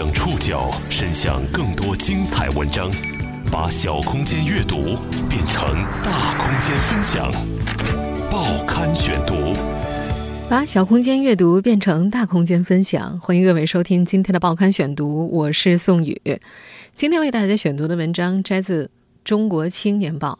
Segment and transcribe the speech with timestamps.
[0.00, 2.90] 将触角伸向更多精彩文章，
[3.52, 4.96] 把小空间阅读
[5.28, 5.62] 变成
[6.02, 7.30] 大空间分享。
[8.30, 9.52] 报刊选读，
[10.48, 13.20] 把小空间阅读变成大空间分享。
[13.20, 16.18] 欢迎各位收听今天的报刊选读，我是宋宇。
[16.94, 18.86] 今天为大家选读的文章摘自
[19.22, 20.38] 《中国青年报》。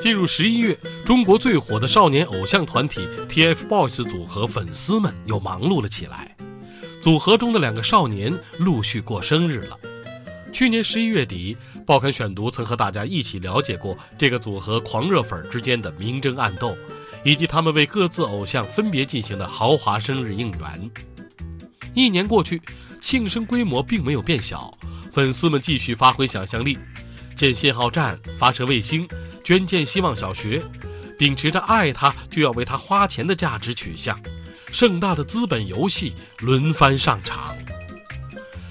[0.00, 6.34] 进入十一月，中国最火的少年偶像团体 TFBOYS 组合粉丝们又忙碌了起来。
[7.02, 9.76] 组合中的两个少年陆续过生日了。
[10.52, 16.76] 去年十一月底，报刊选读曾和大家一起了解过这个组合狂热粉之间的明争暗斗，
[17.24, 20.90] 以及他们为各自偶像分别进行的豪华生日应援。
[21.92, 22.62] 一年过去，
[23.00, 24.72] 庆生规模并没有变小，
[25.10, 26.78] 粉丝们继续发挥想象力，
[27.34, 29.08] 建信号站，发射卫星。
[29.42, 30.62] 捐建希望小学，
[31.18, 34.16] 秉持着爱他就要为他花钱的价值取向，
[34.72, 37.54] 盛大的资本游戏轮番上场。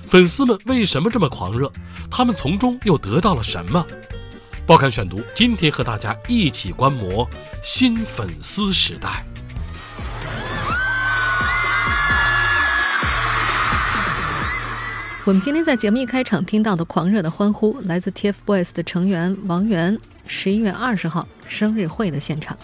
[0.04, 1.72] 粉丝们为什么这么狂热？
[2.10, 3.86] 他们从中又得到了什么？
[4.66, 7.30] 报刊选读，今天和大家一起观摩
[7.64, 9.24] 新粉丝时代。
[15.24, 19.98] 我们今天在节目一开场听到的狂热的欢呼，来自 TFBOYS 的成员王源。
[20.26, 22.58] 十一月二十号生日会的现场，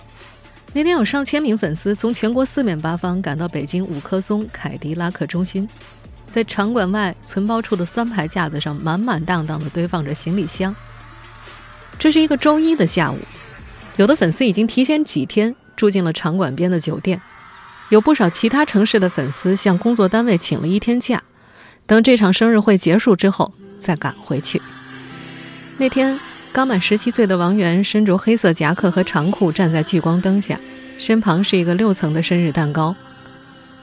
[0.73, 5.67] 那天有上千名粉丝从全国四面八方赶到北京五棵松凯迪拉克中心，
[6.31, 10.75] 在场馆外存包处的三排架子上满满当当的堆放着行李箱。
[11.97, 13.17] 这是一个周一的下午，
[13.95, 17.19] 有的粉丝已经提前几天住进了场馆边的酒店，
[17.89, 21.23] 有不少其他城市的粉丝向工作单位请了一天假，
[21.87, 24.61] 等这场生日会结束之后再赶回去。
[25.77, 26.19] 那天。
[26.57, 30.59] 刚满十七岁的王源身着黑色夹克和长裤，站在聚光灯下，
[30.97, 32.95] 身旁是一个六层的生日蛋糕。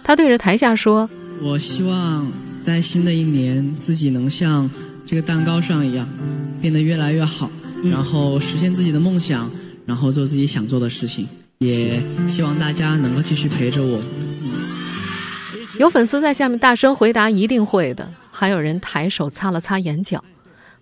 [0.03, 1.09] 他对着台下说
[1.41, 4.69] ：“我希望在新的一年，自己能像
[5.07, 6.09] 这个蛋糕上一样，
[6.61, 7.49] 变得越来越好，
[7.85, 9.49] 然后实现自己的梦想，
[9.87, 11.29] 然后做自己想做的事情。
[11.59, 14.03] 也希望大家能够继续陪着我。”
[15.79, 20.25] 有粉丝在下面大声回答：“一定会的。”还有人抬手擦了擦眼角。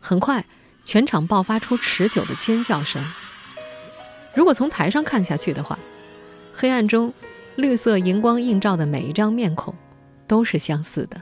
[0.00, 0.42] 很快。
[0.84, 3.04] 全场爆发出持久的尖叫声。
[4.34, 5.78] 如果从台上看下去的话，
[6.52, 7.12] 黑暗中
[7.56, 9.74] 绿色荧光映照的每一张面孔
[10.26, 11.20] 都是相似的。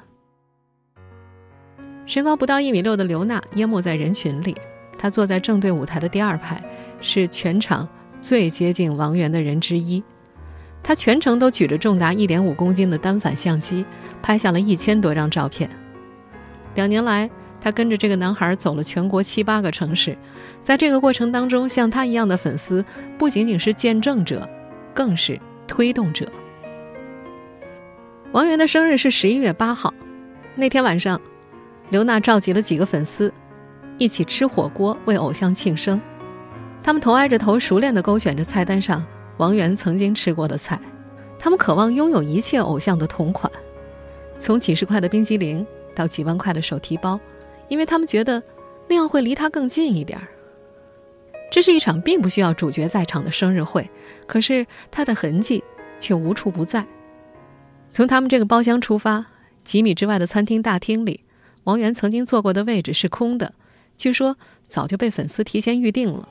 [2.07, 4.57] 身高不到一米六的刘娜淹没在人群里，
[4.99, 6.63] 她坐在正对舞台的第二排，
[7.01, 7.89] 是全场
[8.21, 10.03] 最接近王源的人之一。
[10.83, 13.85] 她全程都举着重达一点五公斤的单反相机，
[14.23, 15.69] 拍下了一千多张照片。
[16.75, 17.31] 两年来。
[17.61, 20.17] 他跟着这个男孩走了全国七八个城市，
[20.63, 22.85] 在这个过程当中，像他一样的粉丝
[23.19, 24.49] 不仅仅是见证者，
[24.95, 26.27] 更是推动者。
[28.33, 29.93] 王源的生日是十一月八号，
[30.55, 31.21] 那天晚上，
[31.91, 33.33] 刘娜召集了几个粉丝，
[33.99, 36.01] 一起吃火锅为偶像庆生。
[36.83, 39.05] 他们头挨着头，熟练地勾选着菜单上
[39.37, 40.81] 王源曾经吃过的菜。
[41.39, 43.51] 他们渴望拥有一切偶像的同款，
[44.37, 47.19] 从几十块的冰激凌到几万块的手提包。
[47.71, 48.43] 因为他们觉得
[48.87, 50.29] 那样会离他更近一点儿。
[51.51, 53.89] 这是一场并不需要主角在场的生日会，
[54.27, 55.65] 可是他的痕迹
[55.99, 56.87] 却无处不在。
[57.91, 59.27] 从他们这个包厢出发，
[59.65, 61.25] 几米之外的餐厅大厅里，
[61.65, 63.55] 王源曾经坐过的位置是空的，
[63.97, 64.37] 据说
[64.69, 66.29] 早就被粉丝提前预定了。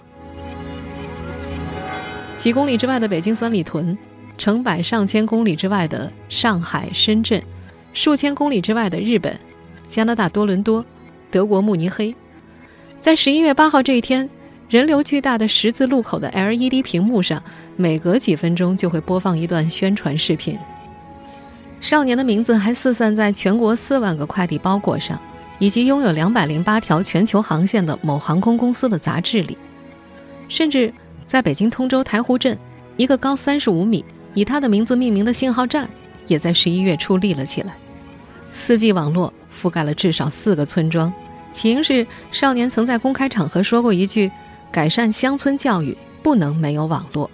[2.37, 3.97] 几公里之外的北京三里屯，
[4.37, 7.43] 成百上千公里之外的上海、深圳，
[7.91, 9.37] 数千公里之外的日本、
[9.85, 10.85] 加拿大多伦多。
[11.31, 12.15] 德国慕尼黑，
[12.99, 14.29] 在十一月八号这一天，
[14.67, 17.41] 人流巨大的十字路口的 LED 屏幕上，
[17.75, 20.57] 每隔几分钟就会播放一段宣传视频。
[21.79, 25.19] 少年的名字还四散在全国四万个快递包裹上，
[25.59, 29.57] 以及拥有两百零八条全球航线的某航空公司的杂志里。
[30.47, 30.91] 甚至
[31.25, 32.57] 在北京通州台湖镇，
[32.97, 34.03] 一个高三十五米、
[34.33, 35.89] 以他的名字命名的信号站，
[36.27, 37.75] 也在十一月初立了起来。
[38.51, 39.31] 四 G 网络。
[39.59, 41.11] 覆盖了至少四个村庄，
[41.51, 44.31] 起因是少年曾在公开场合说过一句
[44.71, 47.29] ：“改善乡村教育不能没有网络。”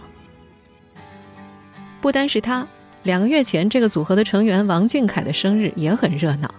[2.01, 2.67] 不单是他，
[3.03, 6.49] 两个月前这个组合的成员王俊凯的生日也很热闹，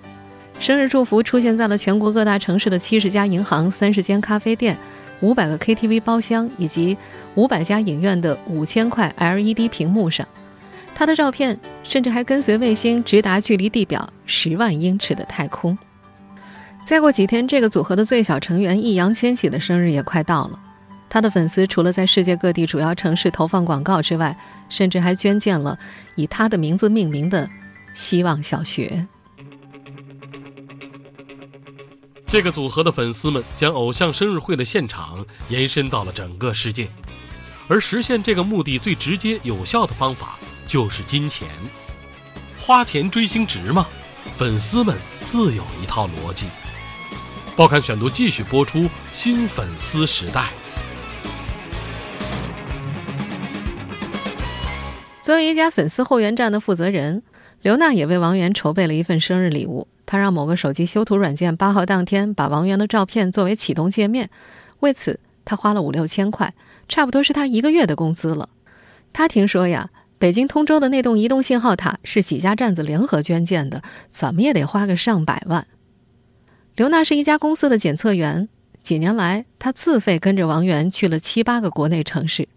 [0.61, 4.77] 生日祝福出现在了全国各大城市的七十家银行、三十间咖啡店、
[5.21, 6.97] 五百个 KTV 包厢以及
[7.35, 10.27] 五百家影院的五千块 LED 屏幕上。
[10.99, 15.77] 他的照片甚至还跟随卫星直达距离地表十万英尺的太空。
[16.87, 20.59] 再过几天这个组合的最小成员易烊千玺的生日也快到了。
[21.11, 24.37] 他的粉丝除了在世界各地主要城市投放广告之外
[24.69, 25.79] 甚至还捐建了
[26.17, 27.47] 以他的名字命名的
[27.93, 29.07] 希望小学。
[32.27, 36.89] 这个组合的粉丝们将偶像生日会的现场延伸到了整个世界
[37.69, 41.49] 而实现这个目的最直接有效的方法就是金钱。
[42.59, 43.87] 花钱追星值吗？
[44.37, 46.47] 粉丝们自有一套逻辑。
[47.57, 50.51] 报刊选读继续播出：新粉丝时代。
[55.23, 57.23] 作为一家粉丝后援站的负责人，
[57.63, 59.89] 刘娜也为王源筹备了一份生日礼物。
[60.05, 64.29] 她让某个手机修图软件八号当天把王源的照片作为启动界面，
[64.81, 66.55] 为此她花了五六千块，
[66.89, 68.49] 差不多是她一个月的工资了。
[69.13, 69.91] 她听说呀。
[70.27, 73.81] 北京通州的那栋移动信号塔是几家站子联合捐建的，
[74.11, 75.69] 怎么也得花个上百万。
[76.75, 78.49] 刘娜是一家公司的检测员，
[78.83, 82.49] 几年来她自费跟着王源去了七八个国内城市，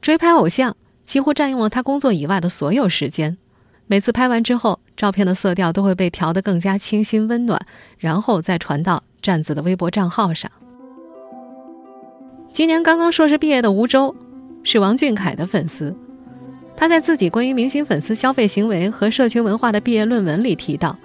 [0.00, 0.74] 追拍偶像
[1.04, 3.36] 几乎占用了她工作以外的所有时间。
[3.86, 7.60] 每次拍完之后，照片的色调都会被调得更加清新温暖，
[7.98, 10.50] 然后再传到站子的微博账号上。
[12.50, 14.16] 今年刚刚硕士毕业的吴周，
[14.62, 15.94] 是王俊凯的粉丝。
[16.80, 20.96] 他在自己关于明星粉丝消费行为和社群文化的毕业论文里提到，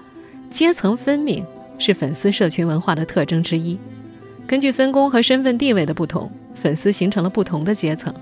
[0.50, 1.46] 阶层分明
[1.78, 3.78] 是粉丝社群文化的特征之一。
[4.48, 8.14] 根据分工和身份地位的不同，粉丝形成了不同的阶层。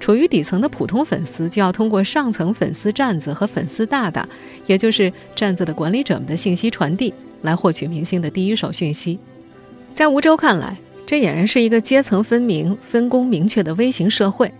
[0.00, 4.26] 处于底层的普通粉丝就要通过上层粉丝站子和粉丝大大，
[4.64, 9.18] 也就是站子的管理者们的信息传递，来获取明星的第一手讯息。
[9.92, 14.50] 在吴周看来，这俨然是一个阶层分明、分工明确的微型社会。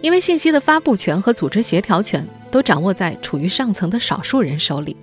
[0.00, 4.96] 因为信息的发布权和组织协调权都掌握在处于上层的少数人手里，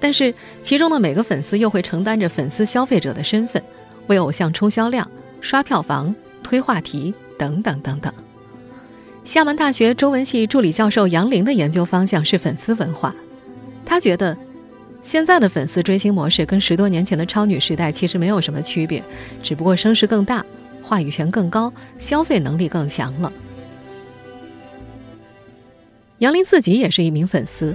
[0.00, 3.62] 但是其中的每个粉丝又会承担着粉丝消费者的身份，
[4.08, 5.08] 为偶像冲销量、
[5.40, 8.12] 刷票房、推话题等等等等。
[9.24, 13.14] 厦门大学中文系助理教授杨玲的研究方向是粉丝文化，
[13.84, 14.36] 他觉得
[15.04, 19.00] 现在的粉丝追星模式跟十多年前的超女时代其实没有什么区别，
[19.40, 20.44] 只不过声势更大、
[20.82, 23.32] 话语权更高、消费能力更强了。
[26.22, 27.74] 杨林自己也是一名粉丝。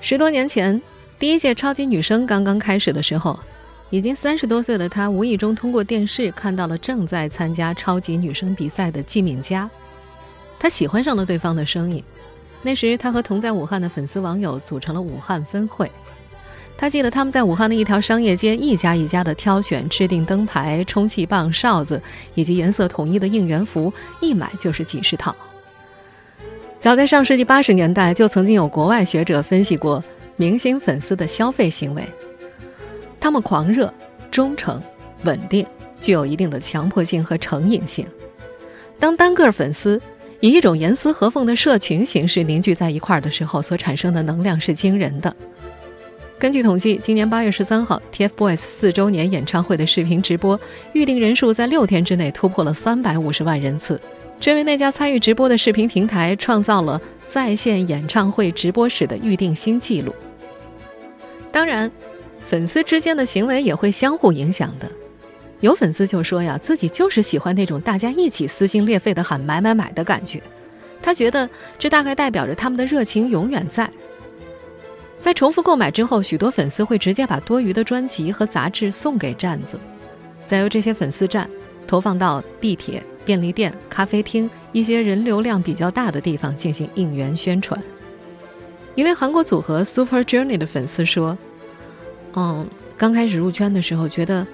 [0.00, 0.82] 十多年前，
[1.20, 3.38] 第一届超级女声刚刚开始的时候，
[3.90, 9.70] 已经三十多岁的她无意中通过电视看到了正在参加超级女声比赛的季敏佳，
[10.58, 12.02] 她喜欢上了对方的声音。
[12.60, 15.88] 那时，她和同在武汉的粉丝网友组成了武汉分会。
[16.80, 22.02] 他记得他们在武汉的一条商业街，一家一家的挑选、制定灯牌、充气棒、哨子，
[22.34, 23.92] 以及颜色统一的应援服，
[24.22, 25.36] 一买就是几十套。
[26.78, 30.02] 早在上世纪八十年代，就曾经有国外学者分析过
[30.36, 32.02] 明星粉丝的消费行为：
[33.20, 33.92] 他们狂热、
[34.30, 34.82] 忠诚、
[35.24, 35.66] 稳定，
[36.00, 38.06] 具有一定的强迫性和成瘾性。
[38.98, 40.00] 当单个粉丝
[40.40, 45.36] 以一种严丝合缝的社群形式凝聚在一块儿的时候，所产生的能量是惊人的。
[46.40, 50.58] 根据统计，今年八月十三号，TFBOYS 四周年演唱会的视频直播
[50.94, 54.00] 预定人数在六天之内突破了三百五十万人次，
[54.40, 56.98] 这为那家参与直播的视频平台创造了
[57.28, 60.14] 在线演唱会直播史的预定新纪录。
[61.52, 61.92] 当然，
[62.40, 64.90] 粉丝之间的行为也会相互影响的。
[65.60, 70.42] 有粉丝就说呀，自己就是喜欢那种大家一起撕心裂肺的喊买买买的感觉，
[71.02, 71.46] 他觉得
[71.78, 73.90] 这大概代表着他们的热情永远在。
[75.20, 79.78] 在重复购买之后，许多粉丝会直接把多余的专辑和杂志送给站子，
[80.46, 81.48] 再由这些粉丝站
[81.86, 87.78] 投放到地铁、便利店、咖啡厅一些人流量比较大的地方进行应援宣传。
[88.94, 91.36] 一位韩国组合 Super Journey 的粉丝说
[92.34, 94.46] ：“嗯，刚开始入圈的时候觉得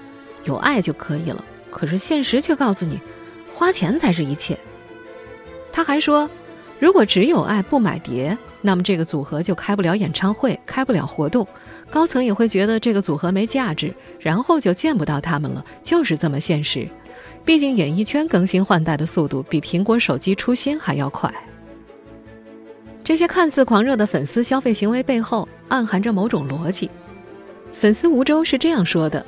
[0.44, 3.00] 有爱就可以了，可是现实却告诉你，
[3.52, 4.58] 花钱才是一切。”
[5.73, 6.28] 他还说
[6.80, 11.46] ：“如果只有爱不买碟。”那么这个组合就开不了演唱会，开不了活动，
[11.90, 16.88] 高层也会觉得这个组合没价值，然后就见不到他们了，就是这么现实。
[17.44, 21.32] 毕竟演艺圈更新换代的速度比苹果手机出新还要快。
[23.04, 26.90] 这些看似狂热的粉丝消费行为背后暗含着某种逻辑。
[27.72, 29.25] 粉丝吴周是这样说的：“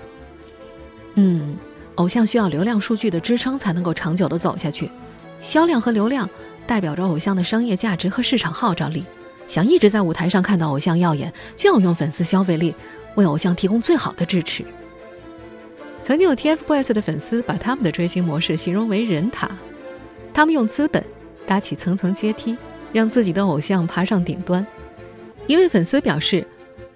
[1.15, 1.57] 嗯，
[1.95, 4.91] 偶像需要流量数据的支撑才能够长久的走下去，
[5.41, 6.29] 销量和流量
[6.67, 9.05] 代表着偶像的商业价值和市场号召力。”
[9.49, 12.73] 想一直在舞台上看到偶像耀眼，就要用粉丝消费力
[13.17, 14.65] 为偶像提供最好的支持。
[16.01, 19.51] 曾经有 TFBOYS 的粉丝把他们的追星模式形容为人塔，
[20.33, 21.05] 他们用资本
[21.47, 22.57] 搭起层层阶梯，
[22.93, 24.65] 让自己的偶像爬上顶端。
[25.47, 26.47] 一位粉丝表示，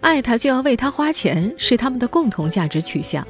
[0.01, 3.27] 爱他就要为他花钱，是他们的共同价值取向。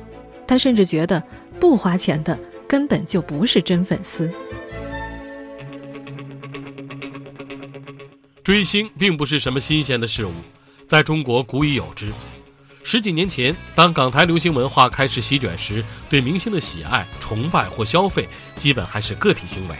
[0.46, 1.22] 他甚至觉得
[1.58, 4.30] 不花钱的根本就不是真粉丝。
[8.44, 10.32] 追星并不是什么新鲜的事物，
[10.88, 12.12] 在中国古已有之。
[12.82, 19.76] 十几年前，当港台流行文化开始席卷时，对明星的喜爱、崇拜或消费，基本还是个体行为。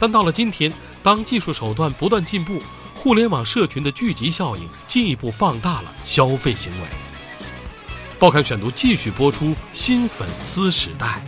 [0.00, 2.60] 但到了今天，当技术手段不断进步，
[2.92, 6.88] 互联网社群的聚集效应进一步放大了消费行为。
[8.18, 11.22] 报刊选读继续播出：新粉丝时代。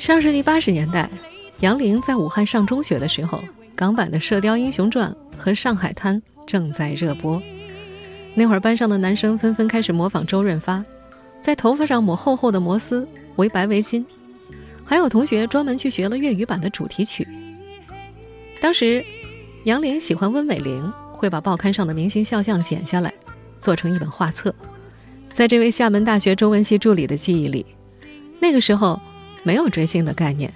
[0.00, 1.10] 上世纪八十年代，
[1.60, 3.38] 杨玲在武汉上中学的时候，
[3.76, 6.16] 港版的《射雕英雄传》和《上海滩》
[6.46, 7.40] 正在热播。
[8.34, 10.82] 那会儿，班上的男生纷纷开始模仿周润发，
[11.42, 14.02] 在头发上抹厚厚的摩丝，围白围巾，
[14.86, 17.28] 还有同学专门去学了粤语版的主题曲。
[18.58, 19.04] 当时，
[19.64, 23.12] 杨玲喜欢温美玲，会把报刊上的明星肖像剪下来，
[23.58, 24.54] 做成一本画册。
[25.30, 27.66] 在这位厦门大学中文系助理的记忆里，
[28.40, 28.98] 那个时候。
[29.42, 30.52] 没有追星的概念，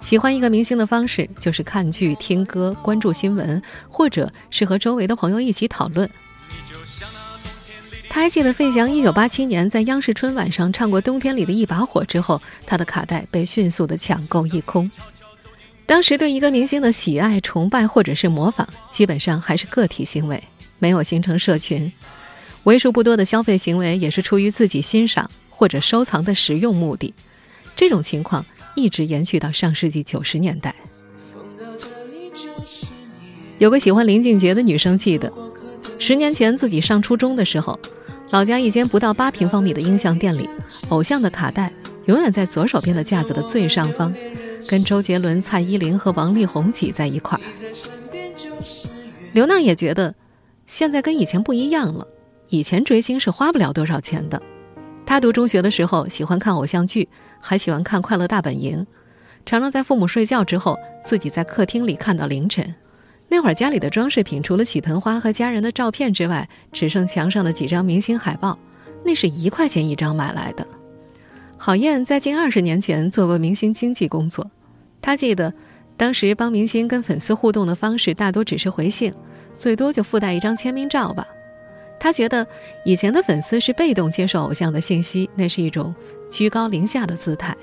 [0.00, 6.08] 喜欢一个明星的方式就是看剧、听歌、关注新闻，或者是和周围的朋友一起讨论。
[8.08, 14.90] 他还记得费翔1987年在央视春晚上唱过《冬天里的一把火》之后，他的卡带被迅速的抢购一空。
[15.86, 20.42] 当时对一个明星的喜爱、崇拜或者是模仿，基本上还是个体行为，
[20.78, 21.92] 没有形成社群。
[22.64, 27.14] 为数不多的消费行为也是出于自己欣赏或者收藏的实用目的。
[27.74, 30.74] 这种情况一直延续到上世纪九十年代。
[33.58, 35.32] 有个喜欢林俊杰的女生记得，
[35.98, 37.78] 十年前自己上初中的时候，
[38.30, 40.48] 老家一间不到八平方米的音像店里，
[40.88, 41.70] 偶像的卡带
[42.06, 44.14] 永远在左手边的架子的最上方，
[44.66, 47.42] 跟周杰伦、蔡依林和王力宏挤在一块儿。
[49.32, 50.14] 刘娜也觉得，
[50.66, 52.06] 现在跟以前不一样了，
[52.48, 54.40] 以前追星是花不了多少钱的。
[55.10, 57.08] 他读中学的时候喜欢看偶像剧。
[57.40, 58.78] 还喜欢看《快乐大本营》，
[59.44, 62.72] 常常在父母睡觉之后，自己在客厅里看到凌晨。
[63.26, 68.56] 那会儿家里的装饰品除了洗盆花和家人的照片之外，只剩墙上的几张明星海报，
[69.04, 70.64] 那是一块钱一张买来的。
[71.56, 74.48] 郝燕在近二十年前做过明星经纪工作，
[75.02, 75.52] 她记得
[75.96, 79.12] 当时帮明星跟粉丝互动的方式大多只是回信，
[79.56, 81.26] 最多就附带一张签名照吧。
[82.00, 82.44] 他觉得
[82.84, 85.94] 以前的粉丝是被动接受偶像的信息，那是一种。
[86.30, 87.56] 居高临下的姿态，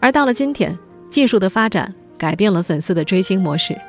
[0.00, 0.76] 而到了今天，
[1.08, 3.80] 技术的发展改变了粉丝的追星模式，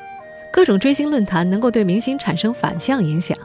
[0.52, 3.36] 各种追星论坛能够对明星产生反向影响，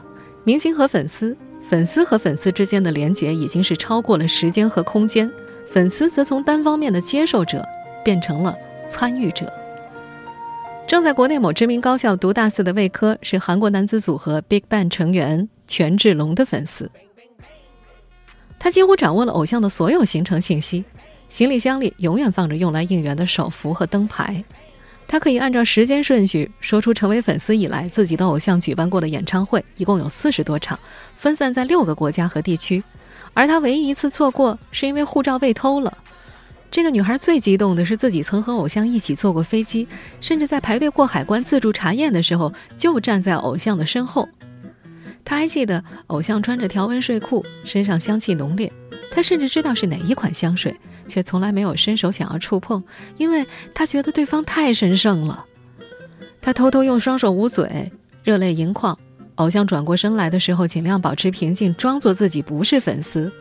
[0.43, 1.35] 明星和粉丝、
[1.67, 5.27] 粉丝和粉丝之间的连结已经是超过了时间和空间，
[5.67, 7.65] 粉丝则从单方面的接受者
[8.05, 8.55] 变成了
[8.87, 9.51] 参与者。
[10.85, 16.91] 正在国内某知名高校读大四的魏科是韩国男子组合 BigBang 成员权志龙的粉丝。
[18.59, 20.83] 他几乎掌握了偶像的所有行程信息，
[21.29, 24.43] 行李箱里永远放着用来应援的手幅和灯牌。
[25.07, 30.77] 他可以按照时间顺序说出成为粉丝以来自己的偶像举办过的演唱会，一共有四十多场，
[31.15, 32.83] 分散在六个国家和地区。
[33.33, 35.97] 而他唯一一次错过是因为护照被偷了。
[36.69, 39.87] 这个女孩最激动的是自己曾和偶像一起坐过飞机，
[40.19, 44.27] 甚至在排队过海关自助查验的时候就站在偶像的身后。
[45.29, 48.73] 他还记得偶像穿着条纹睡裤，身上香气浓烈。
[49.11, 50.75] 他甚至知道是哪一款香水，
[51.07, 52.83] 却从来没有伸手想要触碰，
[53.15, 53.45] 因为
[53.75, 55.45] 他觉得对方太神圣了。
[56.41, 57.91] 他偷偷用双手捂嘴，
[58.23, 58.97] 热泪盈眶。
[59.35, 63.31] 偶像转过身来的时候，尽量保持平静，装作自己不是粉丝。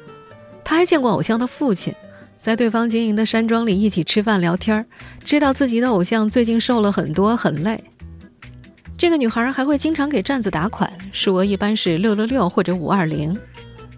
[0.63, 1.95] 他还见过偶像的父亲，
[2.39, 4.85] 在对方经营的山庄里一起吃饭聊天，
[5.25, 7.83] 知道自己的偶像最近瘦了很多，很累。
[8.99, 13.39] 这个女孩还会经常给站子打款，数额一般是六六六或者五二零，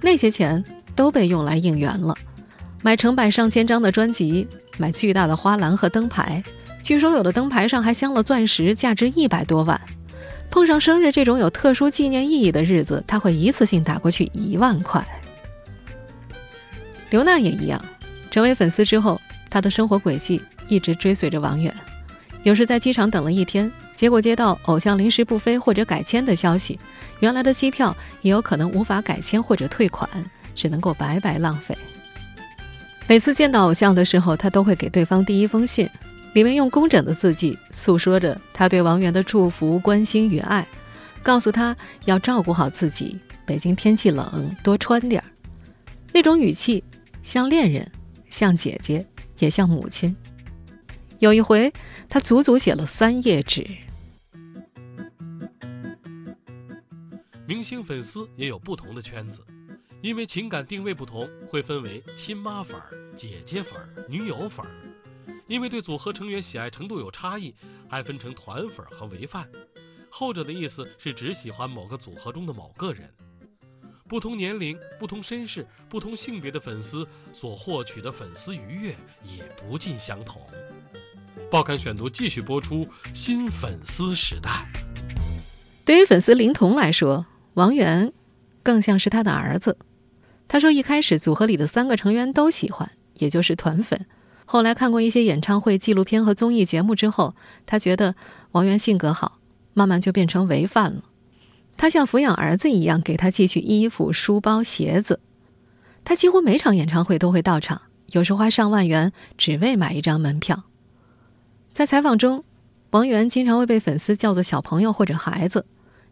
[0.02, 0.62] 那些钱
[0.94, 2.14] 都被用来应援了，
[2.82, 6.44] 买成百上千张的专辑，买巨大的花篮和灯牌，
[6.82, 9.80] 据说有的灯牌上还镶了钻石，价值一百多万。
[10.50, 15.02] 碰上生日这种有特殊纪念意义的日子，他会一次性打过去一万块。
[17.08, 17.82] 刘娜也一样，
[18.30, 21.74] 成为粉丝之后，她的生活轨迹一直追随着王源。
[22.42, 26.80] 有时在机场等了一天，结果接到偶像临时不飞或者改签的消息，
[27.18, 30.08] 原来的机票也有可能无法改签或者退款，
[30.54, 31.76] 只能够白白浪费。
[33.06, 35.86] 每次见到偶像的时候，他都会给对方第一封信，
[36.32, 40.66] 里面用工整的字迹诉说着他对王源的祝福、关心与爱，
[41.22, 41.76] 告诉他
[42.06, 45.28] 要照顾好自己，北京天气冷，多穿点儿。
[46.10, 46.82] 那种语气
[47.22, 47.86] 像恋人，
[48.30, 49.06] 像姐姐，
[49.40, 50.16] 也像母亲。
[51.18, 51.70] 有一回，
[52.08, 53.66] 他足足写了三页纸。
[57.50, 59.44] 明星粉丝也有不同的圈子，
[60.00, 62.80] 因为情感定位不同，会分为亲妈粉、
[63.16, 63.76] 姐姐粉、
[64.08, 64.64] 女友粉。
[65.48, 67.52] 因为对组合成员喜爱程度有差异，
[67.88, 69.50] 还分成团粉和唯范。
[70.08, 73.12] 后者的意思是只喜欢某个组合中的某个人。
[74.08, 80.40] 不同年龄、不同身世、不同性别的粉丝所获取的粉丝愉悦也不尽相同。
[81.50, 84.70] 报刊选读继续播出新粉丝时代。
[85.84, 88.12] 对于粉丝林童来说，王源
[88.62, 89.76] 更像是他的儿子。
[90.48, 94.06] 他说，一开始组合里的三个成员都喜欢，也就是团粉。
[94.44, 98.16] 后来看过一些演唱会、纪录片和综艺节目之后，他觉得
[98.50, 99.38] 王源性格好，
[99.74, 101.04] 慢慢就变成唯饭了。
[101.76, 105.20] 他像抚养儿子一样给他寄去衣服、书包、鞋子。
[106.04, 110.64] 他几乎每场演唱会都会到场，有时花上万元只为买一张门票。
[111.72, 112.42] 在采访中，
[112.90, 115.64] 王源经常会被粉丝叫做“小朋友”或者“孩子”。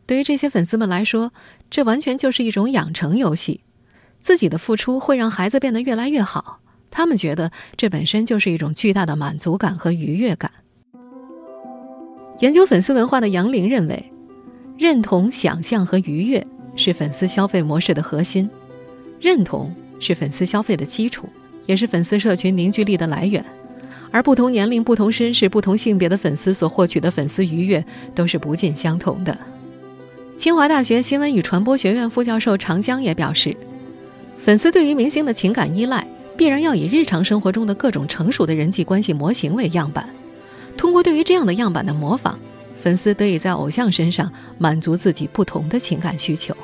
[0.08, 1.34] 对于这些粉丝们来说，
[1.70, 3.60] 这完全就是一种养成游戏。
[4.22, 6.60] 自己的付出会让孩子变得越来越好，
[6.90, 10.50] 他们觉得这本身就是一种巨大的满足感和愉悦感。
[12.38, 14.10] 研究粉丝文化的杨玲认为，
[14.78, 18.48] 认同、想象和愉悦是粉丝消费模式的核心，
[19.20, 21.28] 认同是粉丝消费的基础，
[21.66, 23.44] 也是粉丝社群凝聚力的来源。
[24.10, 27.84] 而不同年龄、不同身世、不同性别的粉丝所获取的粉丝愉悦
[28.14, 29.38] 都是不尽相同的。
[30.38, 33.56] 清华大学新闻与传播学院副教授常江也表示。
[34.38, 40.08] 粉丝对于明星的情感依赖，必然要以日常生活中的各种成熟的人际关系模型为样板。
[40.76, 42.38] 通过对于这样的样板的模仿，
[42.76, 46.56] 粉丝得以在偶像身上满足自己不同的情感需求。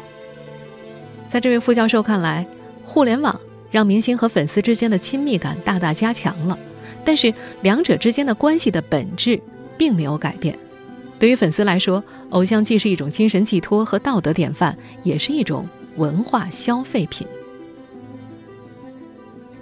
[1.26, 2.46] 在这位副教授看来，
[2.84, 3.40] 互联网
[3.72, 6.56] 让明星和粉丝之间的亲密感大大加强了，
[7.04, 9.40] 但是两者之间的关系的本质
[9.76, 10.56] 并没有改变。
[11.24, 15.66] 对于粉丝来说，偶像既是一种精神寄托和道德典范，也是一种
[15.96, 17.26] 文化消费品。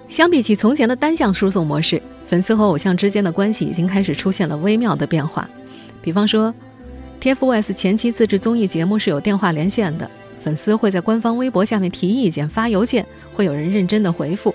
[0.08, 5.48] 相比起从前的单向输送模式，粉丝和偶像之间的关系已经开始出现了微妙的变化。
[6.02, 6.52] 比方说
[7.20, 14.52] ，TFBOYS 前期自制综艺节目是有电话连线的，粉丝会在官方微博下面提意见、发邮件，会有人认真的回复。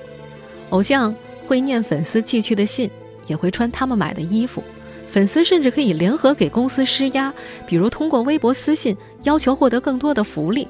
[0.71, 1.15] 偶像
[1.45, 2.91] 会念粉丝寄去的信，
[3.27, 4.61] 也会穿他们买的衣服。
[5.07, 7.33] 粉丝甚至可以联合给公司施压，
[7.65, 10.67] 比如通过微博私信要求获得更多的福利。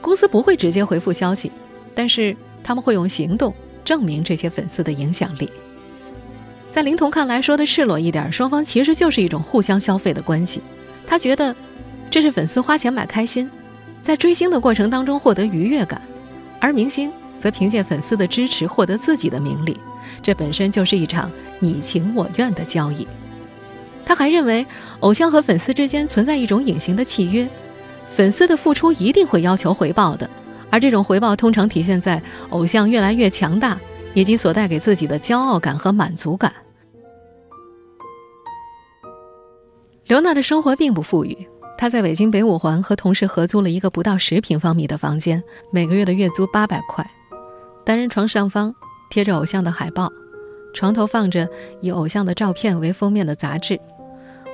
[0.00, 1.52] 公司不会直接回复消息，
[1.94, 3.54] 但是他们会用行动。
[3.84, 5.50] 证明这些粉丝的影响力，
[6.70, 10.62] 在林童看来，说的赤裸一点，双方其实就是一种互相消费的关系。
[11.04, 11.52] 他觉得，
[12.08, 13.50] 这是粉丝花钱买开心，
[14.00, 16.00] 在追星的过程当中获得愉悦感，
[16.60, 19.76] 而明星则凭借粉丝的支持获得自己的名利，
[20.22, 23.04] 这本身就是一场你情我愿的交易。
[24.04, 24.66] 他还认为，
[25.00, 27.48] 偶像和粉丝之间存在一种隐形的契约，
[28.06, 30.28] 粉丝的付出一定会要求回报的。
[30.70, 33.78] 而这种回报通常体现在偶像越来越强大，
[34.14, 36.52] 以及所带给自己的骄傲感和满足感。
[40.06, 41.46] 刘娜的生活并不富裕，
[41.78, 47.08] 她在北京北五环和同事合租了一个不到十平方米的房间，每个月的月租八百块。
[47.84, 48.74] 单人床上方
[49.10, 50.10] 贴着偶像的海报，
[50.72, 51.48] 床头放着
[51.80, 53.78] 以偶像的照片为封面的杂志。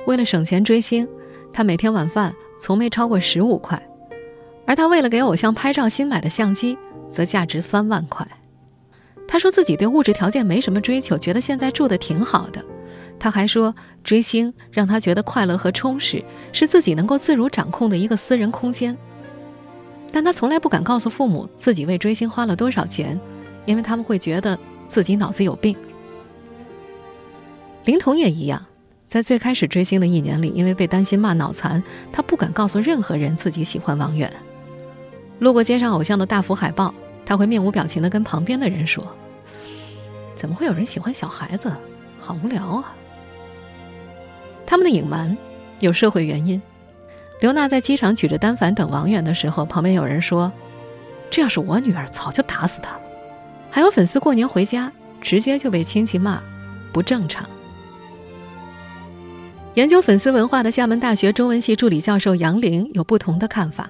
[0.05, 1.07] 为了省钱追星，
[1.51, 3.81] 她每天晚饭从没超过十五块。
[4.65, 6.77] 而他为了给偶像拍照新买的相机，
[7.11, 8.27] 则价值三万块。
[9.27, 12.63] 他说自己对物质条件没什么追求，觉得现在住的挺好的。
[13.17, 18.95] 他还说，追星让他觉得快乐和充实，是自己能够自如掌控的一个私人空间。
[20.11, 23.19] 但他从来不敢告诉父母自己为追星花了多少钱，
[23.65, 24.57] 因为他们会觉得
[24.87, 25.75] 自己脑子有病。
[27.85, 28.65] 林童也一样，
[29.09, 34.31] 在最开始追星的一年里，因为被担心骂脑残，他不敢告诉任何人自己喜欢王源。
[35.39, 36.93] 路过街上偶像的大幅海报，
[37.25, 39.03] 他会面无表情地跟旁边的人说
[40.37, 41.75] ：“怎么会有人喜欢小孩子？
[42.19, 42.93] 好无聊啊！”
[44.67, 45.35] 他们的隐瞒
[45.79, 46.61] 有社会原因。
[47.39, 50.51] 刘娜在机场举着单反等王源的时候，旁边有人说
[51.31, 53.01] ：“这要是我女儿，早就打死他了。”
[53.71, 56.39] 还有粉丝过年回家，直接就被亲戚骂
[56.93, 57.49] 不正常。
[59.79, 63.89] 研究粉丝文化的厦门大学中文系助理教授杨玲有不同的看法，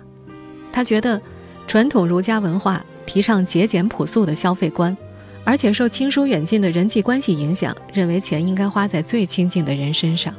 [0.72, 1.20] 他觉得。
[1.66, 4.96] 传统儒家文化提倡节俭朴素的消费观，
[5.44, 10.32] 而且受亲疏远近的人际关系影响，认为钱应该花在最亲近的人身上。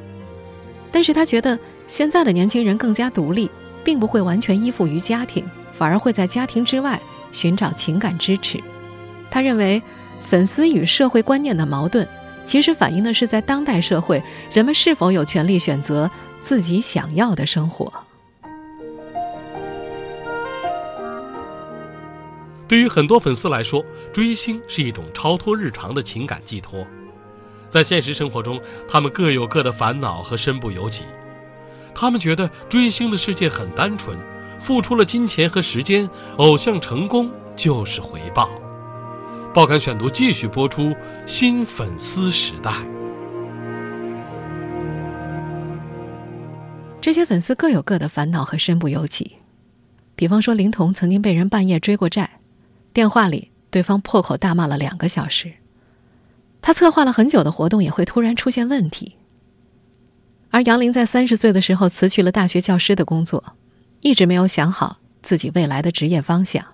[0.93, 1.59] 但是他觉得
[1.89, 3.51] 现在的年轻人更加独立，
[3.83, 7.01] 并不会完全依附于家庭，反而会在家庭之外
[7.33, 8.61] 寻找情感支持。
[9.33, 9.83] 他认为，
[10.21, 12.07] 粉丝与社会观念的矛盾，
[12.45, 14.23] 其实反映的是在当代社会，
[14.53, 17.93] 人们是否有权利选择自己想要的生活。
[22.67, 26.87] 对于很多粉丝来说，追星是一种超脱日常的情感寄托。
[27.69, 31.05] 在现实生活中，他们各有各的烦恼和身不由己。
[31.95, 34.17] 他们觉得追星的世界很单纯，
[34.59, 38.49] 付出了金钱和时间，偶像成功就是回报。
[39.53, 40.95] 报刊选读继续播出
[41.27, 42.73] 新粉丝时代。
[47.01, 49.39] 这些粉丝各有各的烦恼和身不由己。
[50.15, 52.39] 比方说，林童曾经被人半夜追过债，
[52.93, 55.53] 电话里对方破口大骂了两个小时。
[56.63, 59.17] 他策划了很久的活动也会突然出现问题。
[60.51, 63.57] 而杨林在三十岁的时候辞去了大学教师的工作，
[64.01, 66.65] 一直没有想好自己未来的职业方向。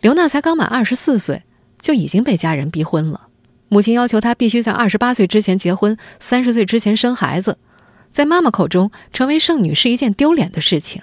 [0.00, 1.42] 刘娜才刚满二十四岁，
[1.78, 3.28] 就已经被家人逼婚了。
[3.68, 7.58] 母亲要求她必须在二十八岁之前结婚，三十岁之前生孩子。
[8.12, 11.02] 在妈妈口中，成为剩女是一件丢脸的事情。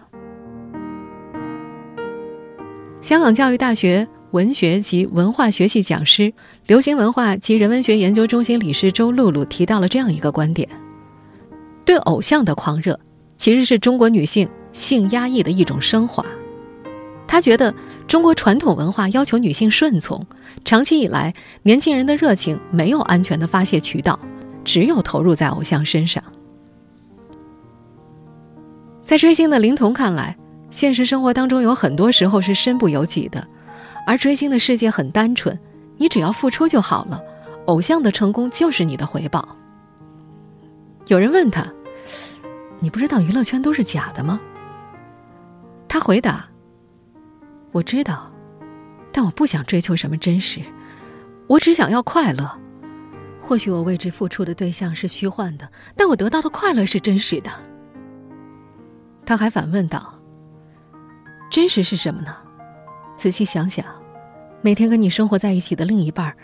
[3.02, 6.34] 香港教育大学文学及文化学系讲师、
[6.66, 10.68] 流行文化及人文学研究中心理事周露露提到了这样一个观点：
[11.86, 13.00] 对偶像的狂热，
[13.38, 16.26] 其实是中国女性性压抑的一种升华。
[17.34, 17.74] 他觉得，
[18.08, 20.24] 中国传统文化要求女性顺从，
[20.64, 24.20] 长期以来，年轻人的热情没有安全的发泄渠道，
[24.64, 26.24] 只有投入在偶像身上。
[29.04, 30.38] 在追星的林童看来，
[30.70, 33.48] 现实生活当中有很多时候是身不由己的，
[34.06, 35.60] 而追星的世界很单纯，
[35.98, 37.20] 你只要付出就好了，
[37.66, 39.58] 偶像的成功就是你的回报。
[41.08, 41.66] 有人问他
[42.80, 44.40] ：“你不知道娱乐圈都是假的吗？”
[45.90, 46.46] 他回答
[47.74, 48.32] ：“我知道，
[49.12, 50.62] 但我不想追求什么真实，
[51.48, 52.60] 我只想要快乐。
[53.42, 57.52] 或许我为之付出的对象是虚幻的，但我得到的快乐是真实的。”
[59.26, 60.14] 他还反问道
[61.50, 62.36] ：“真实是什么呢？
[63.18, 63.84] 仔细想想，
[64.62, 66.36] 每天跟你生活在一起的另一半，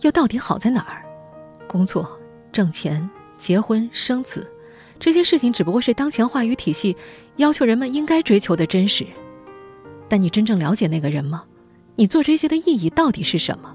[0.00, 1.04] 又到底好在哪儿？
[1.68, 2.18] 工作、
[2.50, 4.50] 挣钱、结婚、生子，
[4.98, 6.96] 这些事情只不过是当前话语体系
[7.36, 9.06] 要求人们应该追求的真实。
[10.12, 11.42] 但你真正了解那个人吗？
[11.96, 13.74] 你做这些的意义到底是什么？”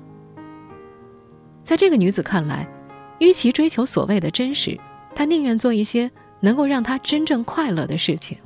[1.65, 2.69] 在这个女子看来，
[3.17, 4.79] 与其追求所谓的真实，
[5.15, 8.37] 她宁愿做一些能够让她真正快乐的事情。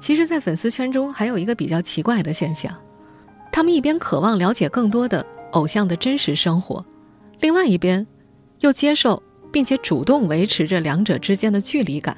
[0.00, 2.72] 其实，在粉丝圈中还有一个比较奇怪的现象，
[3.50, 6.86] 他们一边渴望了解更多的偶像的真实生活，
[7.40, 8.06] 另外一边
[8.60, 12.16] 又接受并且主动维持着两者之间的距离感。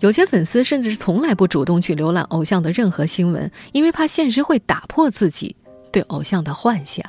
[0.00, 5.56] 有些粉丝甚至是从来不主动去浏览偶像的任何新闻，因为怕现实会打破自己
[5.90, 7.04] 对偶像的幻想。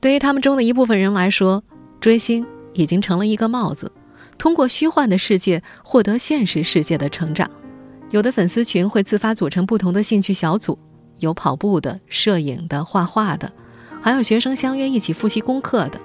[0.00, 1.62] 对于他们中的一部分人来说，
[2.00, 3.92] 追星已经成了一个帽子，
[4.36, 7.48] 通过虚幻的世界获得现实世界的成长。
[8.10, 10.76] 有的粉丝群会自发组成不同的兴趣小组，
[11.20, 13.52] 有跑步的、摄影的、画画的，
[14.02, 16.00] 还有学生相约一起复习功课的。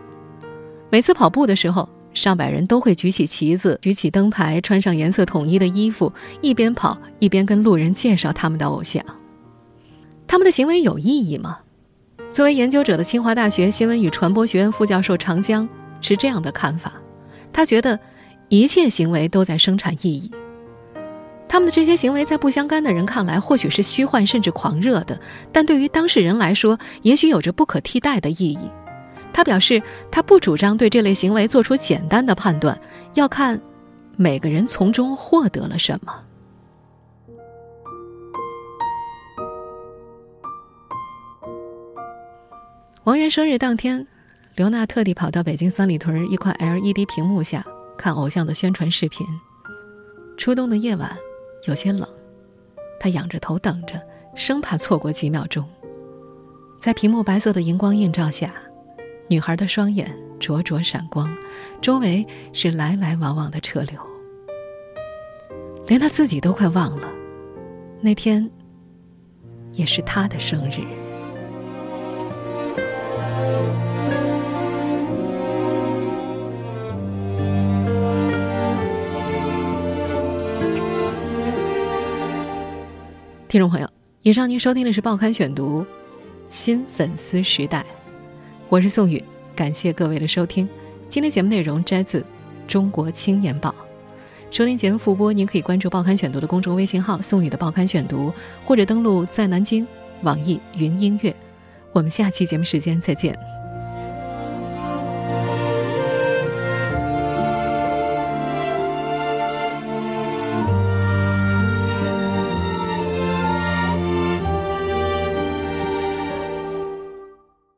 [0.91, 9.03] 每次跑步的时候，上百人都会举起旗子、举起灯牌，穿上颜色统一的衣服，一边跑一边跟路人介绍他们的偶像。
[10.25, 11.59] 他们的行为有意义吗？
[12.31, 15.67] 作为研究者的清华大学新闻与传播学院副教授长江
[16.01, 16.93] 持这样的看法，
[17.53, 17.99] 他觉得
[18.49, 20.31] 一切行为都在生产意义。
[21.47, 25.19] 他们的这些行为，在不相干的人看来，或许是虚幻甚至狂热的，
[25.51, 28.59] 但对于当事人来说，也许有着不可替代的意义。
[29.37, 32.75] 他表示，他不主张对这类行为做出简单的判断，
[33.13, 33.61] 要看
[34.15, 36.23] 每个人从中获得了什么。
[43.03, 44.07] 王源生日当天，
[44.55, 47.63] 刘娜特地跑到北京三里屯一块 LED 屏幕下
[47.95, 49.23] 看偶像的宣传视频。
[50.35, 51.15] 初冬的夜晚。
[51.67, 52.07] 有些冷，
[52.99, 54.01] 他仰着头等着，
[54.35, 55.63] 生怕错过几秒钟。
[56.79, 58.51] 在屏幕白色的荧光映照下，
[59.29, 60.09] 女孩的双眼
[60.39, 61.29] 灼灼闪光，
[61.81, 63.99] 周围是来来往往的车流。
[65.85, 67.09] 连他自己都快忘了，
[68.01, 68.49] 那天
[69.73, 70.81] 也是他的生日。
[83.49, 83.89] 听众朋友，
[84.21, 85.81] 以上您收听的是《报刊选读》，
[86.49, 87.85] 新粉丝时代，
[88.69, 89.23] 我是宋宇，
[89.55, 90.67] 感谢各位的收听。
[91.07, 92.19] 今天节目内容摘自
[92.67, 93.69] 《中国青年报》，
[94.51, 98.33] 收听节目复播，您可以关注《报刊选读》的公众微信号“宋宇的报刊选读”，
[98.67, 99.87] 或者登录在南京
[100.23, 101.33] 网易云音乐。
[101.93, 103.56] 我们下期节目时间再见。